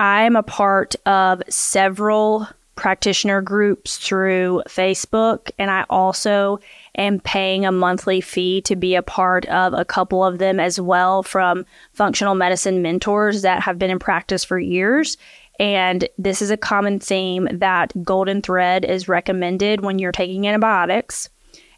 I'm 0.00 0.36
a 0.36 0.42
part 0.42 0.96
of 1.06 1.42
several 1.48 2.48
practitioner 2.74 3.42
groups 3.42 3.98
through 3.98 4.62
Facebook, 4.66 5.50
and 5.58 5.70
I 5.70 5.84
also 5.90 6.58
am 6.96 7.20
paying 7.20 7.64
a 7.64 7.72
monthly 7.72 8.20
fee 8.20 8.60
to 8.62 8.76
be 8.76 8.94
a 8.94 9.02
part 9.02 9.46
of 9.46 9.74
a 9.74 9.84
couple 9.84 10.24
of 10.24 10.38
them 10.38 10.58
as 10.58 10.80
well 10.80 11.22
from 11.22 11.66
functional 11.92 12.34
medicine 12.34 12.82
mentors 12.82 13.42
that 13.42 13.62
have 13.62 13.78
been 13.78 13.90
in 13.90 13.98
practice 13.98 14.42
for 14.42 14.58
years. 14.58 15.16
And 15.60 16.08
this 16.18 16.42
is 16.42 16.50
a 16.50 16.56
common 16.56 16.98
theme 16.98 17.46
that 17.52 17.92
golden 18.02 18.42
thread 18.42 18.84
is 18.84 19.08
recommended 19.08 19.82
when 19.82 19.98
you're 19.98 20.10
taking 20.10 20.48
antibiotics. 20.48 21.28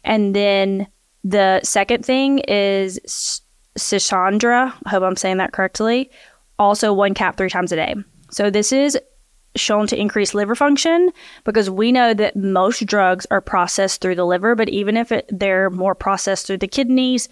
And 0.03 0.35
then 0.35 0.87
the 1.23 1.59
second 1.63 2.05
thing 2.05 2.39
is 2.39 3.41
Schisandra. 3.77 4.73
I 4.85 4.89
hope 4.89 5.03
I'm 5.03 5.17
saying 5.17 5.37
that 5.37 5.51
correctly, 5.51 6.09
also 6.59 6.93
one 6.93 7.13
cap 7.13 7.37
three 7.37 7.49
times 7.49 7.71
a 7.71 7.75
day. 7.75 7.95
So 8.31 8.49
this 8.49 8.71
is 8.71 8.97
shown 9.55 9.87
to 9.87 9.99
increase 9.99 10.33
liver 10.33 10.55
function 10.55 11.11
because 11.43 11.69
we 11.69 11.91
know 11.91 12.13
that 12.13 12.35
most 12.35 12.85
drugs 12.85 13.25
are 13.31 13.41
processed 13.41 14.01
through 14.01 14.15
the 14.15 14.25
liver, 14.25 14.55
but 14.55 14.69
even 14.69 14.97
if 14.97 15.11
it, 15.11 15.29
they're 15.31 15.69
more 15.69 15.95
processed 15.95 16.47
through 16.47 16.57
the 16.57 16.67
kidneys, 16.67 17.29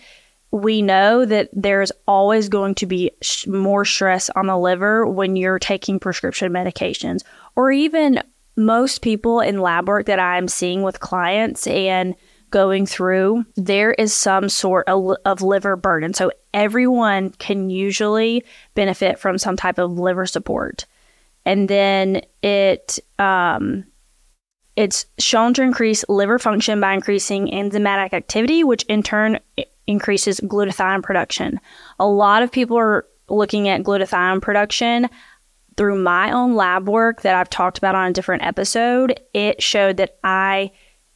we 0.52 0.82
know 0.82 1.26
that 1.26 1.50
there's 1.52 1.92
always 2.08 2.48
going 2.48 2.76
to 2.76 2.86
be 2.86 3.12
sh- 3.22 3.48
more 3.48 3.84
stress 3.84 4.30
on 4.32 4.48
the 4.48 4.58
liver 4.58 5.06
when 5.06 5.36
you're 5.36 5.60
taking 5.60 6.00
prescription 6.00 6.54
medications, 6.54 7.24
or 7.56 7.72
even 7.72 8.22
most 8.56 9.02
people 9.02 9.40
in 9.40 9.60
lab 9.60 9.88
work 9.88 10.06
that 10.06 10.20
I'm 10.20 10.48
seeing 10.48 10.84
with 10.84 11.00
clients 11.00 11.66
and 11.68 12.16
going 12.54 12.86
through, 12.86 13.44
there 13.56 13.94
is 13.94 14.14
some 14.14 14.48
sort 14.48 14.88
of, 14.88 15.42
liver 15.42 15.76
burden. 15.76 16.14
So 16.14 16.32
everyone 16.54 17.32
can 17.32 17.72
usually 17.72 18.46
benefit 18.76 19.18
from 19.18 19.40
some 19.40 19.58
type 19.58 19.80
of 19.80 19.98
liver 19.98 20.28
support. 20.28 20.86
And 21.46 21.68
then 21.68 22.22
it, 22.44 23.00
um, 23.18 23.86
it's 24.76 25.08
shown 25.18 25.56
to 25.56 25.64
increase 25.64 26.06
liver 26.08 26.38
function 26.38 26.80
by 26.80 26.94
increasing 26.94 27.48
enzymatic 27.48 28.14
activity, 28.14 28.64
which 28.64 28.84
in 28.84 29.02
turn 29.02 29.40
increases 29.88 30.40
glutathione 30.42 31.02
production. 31.02 31.60
A 32.00 32.06
lot 32.06 32.44
of 32.44 32.52
people 32.52 32.78
are 32.78 33.04
looking 33.30 33.68
at 33.68 33.82
glutathione 33.82 34.44
production 34.44 35.10
through 35.76 35.98
my 35.98 36.32
own 36.32 36.54
lab 36.54 36.88
work 36.88 37.24
that 37.24 37.34
I've 37.34 37.50
talked 37.50 37.80
about 37.80 37.96
on 37.96 38.12
a 38.12 38.14
different 38.14 38.44
episode. 38.44 39.20
It 39.34 39.60
showed 39.64 39.98
that 39.98 40.18
I 40.24 40.72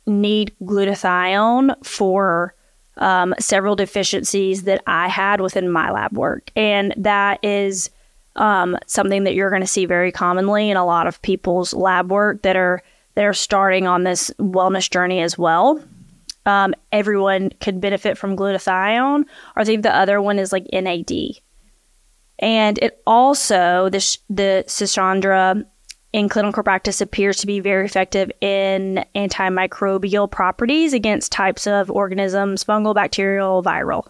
need 0.07 0.55
glutathione 0.63 1.85
for 1.85 2.53
um, 2.97 3.35
several 3.39 3.75
deficiencies 3.75 4.63
that 4.63 4.81
I 4.87 5.07
had 5.07 5.41
within 5.41 5.69
my 5.69 5.91
lab 5.91 6.17
work. 6.17 6.51
And 6.55 6.93
that 6.97 7.43
is 7.43 7.89
um, 8.35 8.77
something 8.87 9.23
that 9.25 9.35
you're 9.35 9.49
going 9.49 9.61
to 9.61 9.67
see 9.67 9.85
very 9.85 10.11
commonly 10.11 10.69
in 10.69 10.77
a 10.77 10.85
lot 10.85 11.07
of 11.07 11.21
people's 11.21 11.73
lab 11.73 12.11
work 12.11 12.41
that 12.43 12.55
are 12.55 12.81
that 13.15 13.25
are 13.25 13.33
starting 13.33 13.87
on 13.87 14.03
this 14.03 14.31
wellness 14.39 14.89
journey 14.89 15.21
as 15.21 15.37
well. 15.37 15.81
Um, 16.45 16.75
everyone 16.91 17.49
could 17.59 17.81
benefit 17.81 18.15
from 18.15 18.37
glutathione, 18.37 19.23
or 19.23 19.61
I 19.61 19.63
think 19.65 19.81
the 19.81 19.95
other 19.95 20.21
one 20.21 20.37
is 20.37 20.51
like 20.51 20.67
NAD. 20.71 21.11
And 22.39 22.77
it 22.77 23.01
also, 23.07 23.89
the, 23.89 24.17
the 24.29 24.63
in 26.13 26.29
clinical 26.29 26.63
practice 26.63 27.01
appears 27.01 27.37
to 27.37 27.47
be 27.47 27.59
very 27.59 27.85
effective 27.85 28.31
in 28.41 29.03
antimicrobial 29.15 30.29
properties 30.29 30.93
against 30.93 31.31
types 31.31 31.67
of 31.67 31.91
organisms, 31.91 32.63
fungal, 32.63 32.95
bacterial, 32.95 33.61
viral. 33.63 34.07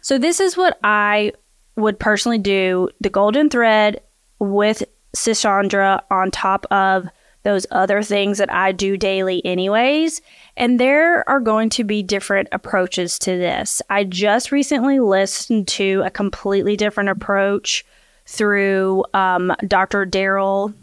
So, 0.00 0.18
this 0.18 0.40
is 0.40 0.56
what 0.56 0.78
I 0.84 1.32
would 1.76 1.98
personally 1.98 2.38
do 2.38 2.88
the 3.00 3.10
golden 3.10 3.48
thread 3.48 4.00
with 4.38 4.82
Schisandra 5.16 6.02
on 6.10 6.30
top 6.30 6.66
of 6.70 7.08
those 7.44 7.66
other 7.70 8.02
things 8.02 8.38
that 8.38 8.52
I 8.52 8.72
do 8.72 8.96
daily, 8.96 9.44
anyways. 9.44 10.20
And 10.56 10.78
there 10.78 11.28
are 11.28 11.40
going 11.40 11.70
to 11.70 11.84
be 11.84 12.02
different 12.02 12.48
approaches 12.52 13.18
to 13.20 13.30
this. 13.30 13.80
I 13.88 14.04
just 14.04 14.52
recently 14.52 14.98
listened 14.98 15.68
to 15.68 16.02
a 16.04 16.10
completely 16.10 16.76
different 16.76 17.10
approach 17.10 17.86
through 18.26 19.04
um, 19.14 19.54
Dr. 19.66 20.04
Daryl 20.04 20.74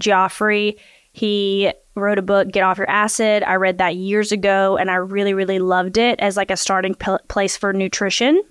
Gioffre. 0.00 0.76
He 1.12 1.72
wrote 1.94 2.18
a 2.18 2.22
book, 2.22 2.48
Get 2.48 2.62
Off 2.62 2.78
Your 2.78 2.90
Acid. 2.90 3.42
I 3.44 3.54
read 3.54 3.78
that 3.78 3.96
years 3.96 4.32
ago 4.32 4.76
and 4.76 4.90
I 4.90 4.96
really, 4.96 5.34
really 5.34 5.58
loved 5.58 5.96
it 5.96 6.20
as 6.20 6.36
like 6.36 6.50
a 6.50 6.56
starting 6.56 6.94
p- 6.94 7.16
place 7.28 7.56
for 7.56 7.72
nutrition. 7.72 8.42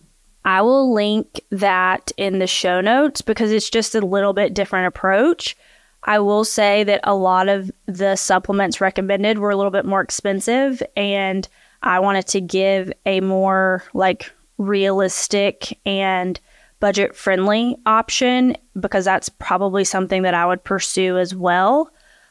I 0.44 0.62
will 0.62 0.94
link 0.94 1.42
that 1.52 2.12
in 2.18 2.40
the 2.40 2.48
show 2.48 2.82
notes 2.82 3.22
because 3.22 3.52
it's 3.52 3.70
just 3.70 3.96
a 3.96 4.06
little 4.06 4.34
bit 4.34 4.54
different 4.54 4.88
approach. 4.88 5.56
I 6.04 6.20
will 6.20 6.44
say 6.44 6.84
that 6.84 7.02
a 7.04 7.16
lot 7.16 7.50
of 7.50 7.72
the 7.88 8.16
supplements 8.16 8.82
recommended 8.82 9.40
were 9.40 9.50
a 9.50 9.56
little 9.56 9.72
bit 9.72 9.86
more 9.86 10.02
expensive 10.02 10.82
and 10.96 11.48
I 11.82 12.00
wanted 12.00 12.28
to 12.28 12.42
give 12.42 12.92
a 13.06 13.22
more 13.22 13.84
like 13.94 14.32
realistic 14.58 15.80
and 15.86 16.40
budget 16.80 17.16
friendly 17.16 17.78
option 17.86 18.56
because 18.80 19.06
that's 19.06 19.30
probably 19.30 19.84
something 19.84 20.24
that 20.24 20.34
I 20.34 20.46
would 20.46 20.64
pursue 20.64 21.18
as 21.18 21.34
well. 21.34 21.90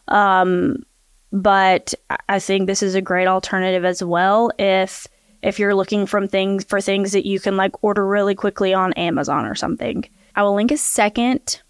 Um, 0.08 0.84
but 1.32 1.94
I 2.28 2.38
think 2.38 2.66
this 2.66 2.82
is 2.82 2.94
a 2.94 3.00
great 3.00 3.26
alternative 3.26 3.84
as 3.84 4.02
well 4.02 4.50
if 4.58 5.08
if 5.42 5.58
you're 5.58 5.74
looking 5.74 6.06
from 6.06 6.26
things 6.26 6.64
for 6.64 6.80
things 6.80 7.12
that 7.12 7.26
you 7.26 7.38
can 7.38 7.56
like 7.56 7.82
order 7.82 8.06
really 8.06 8.34
quickly 8.34 8.72
on 8.72 8.92
Amazon 8.94 9.44
or 9.44 9.54
something. 9.54 10.08
I 10.36 10.42
will 10.42 10.54
link 10.54 10.70
a 10.70 10.76
second 10.76 11.60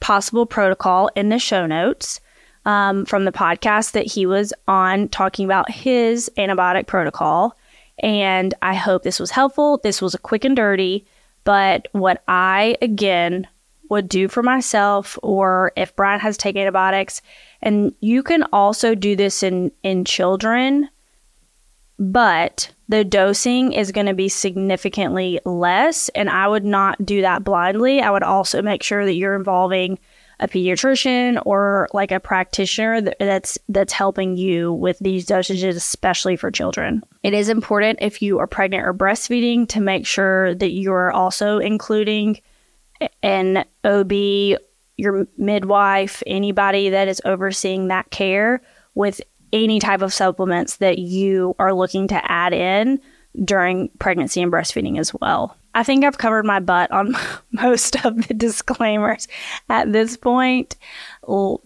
possible 0.00 0.44
protocol 0.44 1.08
in 1.16 1.30
the 1.30 1.38
show 1.38 1.66
notes 1.66 2.20
um, 2.66 3.04
from 3.04 3.24
the 3.24 3.32
podcast 3.32 3.92
that 3.92 4.06
he 4.06 4.26
was 4.26 4.52
on 4.68 5.08
talking 5.08 5.44
about 5.44 5.70
his 5.70 6.30
antibiotic 6.36 6.86
protocol. 6.86 7.56
And 8.00 8.54
I 8.60 8.74
hope 8.74 9.02
this 9.02 9.20
was 9.20 9.30
helpful. 9.30 9.80
This 9.82 10.02
was 10.02 10.14
a 10.14 10.18
quick 10.18 10.44
and 10.44 10.56
dirty, 10.56 11.06
but 11.44 11.88
what 11.92 12.22
I, 12.26 12.76
again, 12.82 13.46
would 13.90 14.08
do 14.08 14.28
for 14.28 14.42
myself, 14.42 15.18
or 15.22 15.72
if 15.76 15.94
Brian 15.94 16.20
has 16.20 16.36
taken 16.36 16.62
antibiotics, 16.62 17.22
and 17.62 17.94
you 18.00 18.22
can 18.22 18.44
also 18.52 18.94
do 18.94 19.14
this 19.14 19.42
in, 19.42 19.70
in 19.82 20.04
children, 20.04 20.88
but 21.98 22.70
the 22.88 23.04
dosing 23.04 23.72
is 23.72 23.92
going 23.92 24.06
to 24.06 24.14
be 24.14 24.28
significantly 24.28 25.38
less. 25.44 26.08
And 26.10 26.28
I 26.28 26.48
would 26.48 26.64
not 26.64 27.04
do 27.04 27.20
that 27.20 27.44
blindly. 27.44 28.00
I 28.00 28.10
would 28.10 28.22
also 28.22 28.62
make 28.62 28.82
sure 28.82 29.04
that 29.04 29.14
you're 29.14 29.36
involving 29.36 29.98
a 30.44 30.48
pediatrician 30.48 31.42
or 31.46 31.88
like 31.94 32.12
a 32.12 32.20
practitioner 32.20 33.00
that's 33.00 33.58
that's 33.70 33.94
helping 33.94 34.36
you 34.36 34.72
with 34.72 34.98
these 34.98 35.24
dosages 35.24 35.74
especially 35.74 36.36
for 36.36 36.50
children. 36.50 37.02
It 37.22 37.32
is 37.32 37.48
important 37.48 38.00
if 38.02 38.20
you 38.20 38.38
are 38.38 38.46
pregnant 38.46 38.86
or 38.86 38.92
breastfeeding 38.92 39.66
to 39.68 39.80
make 39.80 40.06
sure 40.06 40.54
that 40.54 40.70
you're 40.70 41.10
also 41.10 41.58
including 41.58 42.40
an 43.22 43.64
OB, 43.84 44.12
your 44.96 45.26
midwife, 45.38 46.22
anybody 46.26 46.90
that 46.90 47.08
is 47.08 47.22
overseeing 47.24 47.88
that 47.88 48.10
care 48.10 48.60
with 48.94 49.22
any 49.52 49.78
type 49.78 50.02
of 50.02 50.12
supplements 50.12 50.76
that 50.76 50.98
you 50.98 51.56
are 51.58 51.72
looking 51.72 52.08
to 52.08 52.30
add 52.30 52.52
in 52.52 53.00
during 53.44 53.88
pregnancy 53.98 54.42
and 54.42 54.52
breastfeeding 54.52 54.98
as 54.98 55.14
well. 55.14 55.56
I 55.74 55.82
think 55.82 56.04
I've 56.04 56.18
covered 56.18 56.46
my 56.46 56.60
butt 56.60 56.90
on 56.90 57.14
most 57.52 58.04
of 58.04 58.28
the 58.28 58.34
disclaimers 58.34 59.28
at 59.68 59.92
this 59.92 60.16
point. 60.16 60.76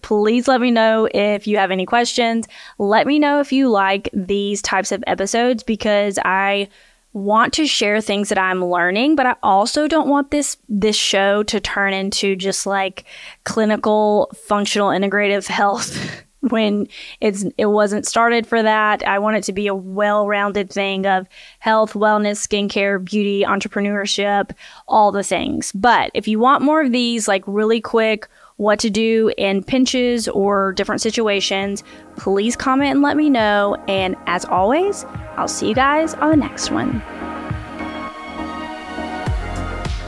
Please 0.01 0.47
let 0.47 0.61
me 0.61 0.71
know 0.71 1.07
if 1.13 1.47
you 1.47 1.57
have 1.57 1.71
any 1.71 1.85
questions. 1.85 2.47
Let 2.77 3.07
me 3.07 3.19
know 3.19 3.39
if 3.39 3.51
you 3.51 3.69
like 3.69 4.09
these 4.13 4.61
types 4.61 4.91
of 4.91 5.03
episodes 5.07 5.63
because 5.63 6.17
I 6.25 6.69
want 7.13 7.53
to 7.53 7.65
share 7.65 8.01
things 8.01 8.29
that 8.29 8.37
I'm 8.37 8.63
learning, 8.63 9.15
but 9.15 9.25
I 9.25 9.35
also 9.41 9.87
don't 9.87 10.07
want 10.07 10.31
this 10.31 10.57
this 10.67 10.95
show 10.95 11.43
to 11.43 11.59
turn 11.59 11.93
into 11.93 12.35
just 12.35 12.65
like 12.65 13.05
clinical 13.45 14.31
functional 14.47 14.89
integrative 14.89 15.47
health 15.59 16.25
when 16.41 16.87
it's 17.19 17.45
it 17.57 17.67
wasn't 17.67 18.07
started 18.07 18.47
for 18.47 18.63
that. 18.63 19.05
I 19.07 19.19
want 19.19 19.37
it 19.37 19.43
to 19.43 19.53
be 19.53 19.67
a 19.67 19.75
well-rounded 19.75 20.69
thing 20.69 21.05
of 21.05 21.27
health, 21.59 21.93
wellness, 21.93 22.37
skincare, 22.47 23.03
beauty, 23.03 23.43
entrepreneurship, 23.43 24.51
all 24.87 25.11
the 25.11 25.23
things. 25.23 25.71
But 25.73 26.11
if 26.13 26.27
you 26.27 26.39
want 26.39 26.63
more 26.63 26.81
of 26.81 26.91
these 26.91 27.27
like 27.27 27.43
really 27.45 27.81
quick 27.81 28.27
what 28.57 28.79
to 28.79 28.89
do 28.89 29.31
in 29.37 29.63
pinches 29.63 30.27
or 30.27 30.73
different 30.73 31.01
situations, 31.01 31.83
please 32.17 32.57
comment 32.57 32.91
and 32.91 33.01
let 33.01 33.15
me 33.15 33.29
know. 33.29 33.81
And 33.87 34.15
as 34.27 34.43
always, 34.43 35.05
I'll 35.37 35.47
see 35.47 35.69
you 35.69 35.75
guys 35.75 36.13
on 36.15 36.31
the 36.31 36.37
next 36.37 36.69
one. 36.69 37.01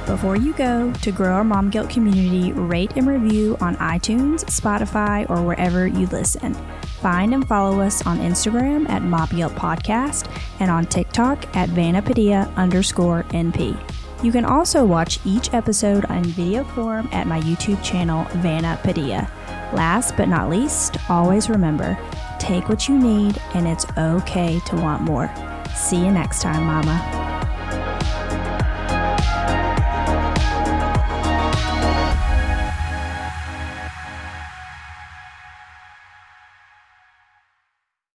Before 0.06 0.36
you 0.36 0.54
go, 0.54 0.92
to 0.92 1.12
grow 1.12 1.34
our 1.34 1.44
Mom 1.44 1.70
Guilt 1.70 1.90
community, 1.90 2.52
rate 2.54 2.94
and 2.96 3.08
review 3.08 3.56
on 3.62 3.76
iTunes, 3.78 4.44
Spotify, 4.46 5.30
or 5.30 5.44
wherever 5.44 5.88
you 5.88 6.08
listen. 6.08 6.54
Find 7.02 7.34
and 7.34 7.48
follow 7.48 7.80
us 7.80 8.06
on 8.06 8.20
Instagram 8.20 8.90
at 8.90 9.04
Mom 9.04 9.30
Guilt 9.30 9.54
Podcast 9.54 10.30
and 10.60 10.70
on 10.70 10.86
TikTok 10.86 11.56
at 11.56 11.70
Vanapadia 11.70 12.54
underscore 12.56 13.24
NP. 13.30 13.80
You 14.24 14.32
can 14.32 14.46
also 14.46 14.86
watch 14.86 15.20
each 15.26 15.54
episode 15.54 16.06
on 16.06 16.24
video 16.24 16.64
form 16.64 17.08
at 17.12 17.26
my 17.26 17.40
YouTube 17.42 17.84
channel, 17.84 18.26
Vanna 18.36 18.80
Padilla. 18.84 19.32
Last 19.74 20.18
but 20.18 20.28
not 20.28 20.50
least, 20.50 20.98
always 21.10 21.50
remember 21.50 21.98
take 22.42 22.70
what 22.70 22.90
you 22.90 22.98
need, 22.98 23.40
and 23.54 23.68
it's 23.68 23.86
okay 23.98 24.60
to 24.66 24.76
want 24.76 25.04
more. 25.04 25.32
See 25.76 25.98
you 25.98 26.12
next 26.12 26.42
time, 26.42 26.66
Mama. 26.66 27.21